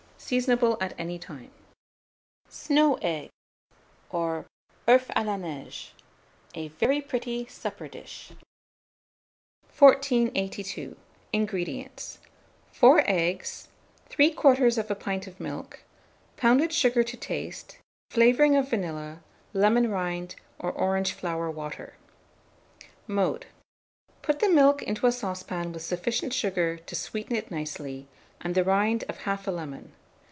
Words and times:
Seasonable 0.31 0.77
at 0.79 0.93
any 0.97 1.19
time. 1.19 1.51
SNOW 2.47 2.93
EGGS, 3.01 3.29
or 4.11 4.45
OEUFS 4.87 5.09
A 5.13 5.25
LA 5.25 5.35
NEIGE. 5.35 5.91
(A 6.53 6.67
very 6.69 7.01
pretty 7.01 7.47
Supper 7.47 7.89
Dish.) 7.89 8.29
1482. 9.77 10.95
INGREDIENTS. 11.33 12.19
4 12.71 13.03
eggs, 13.09 13.67
3/4 14.09 14.97
pint 14.97 15.27
of 15.27 15.37
milk, 15.41 15.83
pounded 16.37 16.71
sugar 16.71 17.03
to 17.03 17.17
taste, 17.17 17.79
flavouring 18.11 18.55
of 18.55 18.69
vanilla, 18.69 19.19
lemon 19.53 19.89
rind, 19.91 20.35
or 20.59 20.71
orange 20.71 21.11
flower 21.11 21.51
water. 21.51 21.95
Mode. 23.05 23.47
Put 24.21 24.39
the 24.39 24.49
milk 24.49 24.81
into 24.83 25.07
a 25.07 25.11
saucepan 25.11 25.73
with 25.73 25.81
sufficient 25.81 26.31
sugar 26.31 26.77
to 26.77 26.95
sweeten 26.95 27.35
it 27.35 27.51
nicely, 27.51 28.07
and 28.39 28.55
the 28.55 28.63
rind 28.63 29.03
of 29.09 29.17
1/2 29.25 29.51
lemon. 29.53 29.91